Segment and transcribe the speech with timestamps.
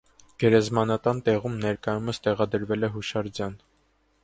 [0.43, 3.57] Գերեզմանատան տեղում ներկայումս տեղադրվել է հուշանշան։